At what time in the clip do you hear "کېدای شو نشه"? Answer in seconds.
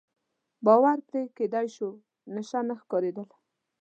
1.37-2.59